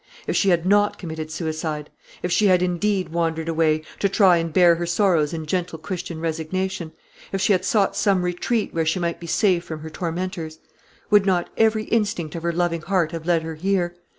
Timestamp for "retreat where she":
8.23-8.97